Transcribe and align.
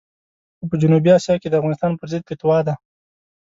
خو 0.57 0.63
په 0.69 0.75
جنوبي 0.81 1.09
اسیا 1.17 1.35
کې 1.41 1.47
د 1.49 1.55
افغانستان 1.59 1.91
پرضد 1.99 2.21
فتوا 2.27 2.57
ده. 2.67 2.73